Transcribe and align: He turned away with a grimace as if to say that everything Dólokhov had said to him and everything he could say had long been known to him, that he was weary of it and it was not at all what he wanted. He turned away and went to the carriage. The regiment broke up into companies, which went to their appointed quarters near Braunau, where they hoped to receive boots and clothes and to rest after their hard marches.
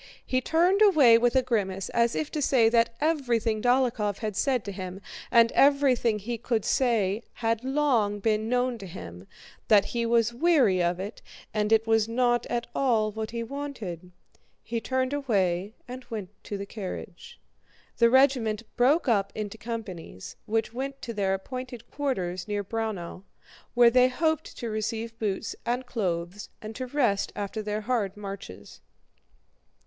He 0.25 0.41
turned 0.41 0.81
away 0.81 1.19
with 1.19 1.35
a 1.35 1.43
grimace 1.43 1.89
as 1.89 2.15
if 2.15 2.31
to 2.31 2.41
say 2.41 2.69
that 2.69 2.95
everything 2.99 3.61
Dólokhov 3.61 4.17
had 4.17 4.35
said 4.35 4.65
to 4.65 4.71
him 4.71 4.99
and 5.29 5.51
everything 5.51 6.17
he 6.17 6.39
could 6.39 6.65
say 6.65 7.21
had 7.35 7.63
long 7.63 8.19
been 8.19 8.49
known 8.49 8.79
to 8.79 8.87
him, 8.87 9.27
that 9.67 9.85
he 9.85 10.03
was 10.07 10.33
weary 10.33 10.81
of 10.81 10.99
it 10.99 11.21
and 11.53 11.71
it 11.71 11.85
was 11.85 12.07
not 12.09 12.47
at 12.47 12.65
all 12.73 13.11
what 13.11 13.29
he 13.29 13.43
wanted. 13.43 14.11
He 14.63 14.81
turned 14.81 15.13
away 15.13 15.75
and 15.87 16.03
went 16.09 16.29
to 16.45 16.57
the 16.57 16.65
carriage. 16.65 17.39
The 17.97 18.09
regiment 18.09 18.63
broke 18.75 19.07
up 19.07 19.31
into 19.35 19.59
companies, 19.59 20.35
which 20.47 20.73
went 20.73 20.99
to 21.03 21.13
their 21.13 21.35
appointed 21.35 21.91
quarters 21.91 22.47
near 22.47 22.63
Braunau, 22.63 23.21
where 23.75 23.91
they 23.91 24.07
hoped 24.07 24.57
to 24.57 24.71
receive 24.71 25.19
boots 25.19 25.55
and 25.63 25.85
clothes 25.85 26.49
and 26.59 26.75
to 26.75 26.87
rest 26.87 27.31
after 27.35 27.61
their 27.61 27.81
hard 27.81 28.17
marches. 28.17 28.81